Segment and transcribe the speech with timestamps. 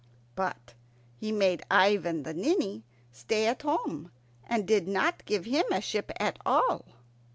[0.33, 0.73] But
[1.15, 4.11] he made Ivan the Ninny stay at home,
[4.49, 6.85] and did not give him a ship at all.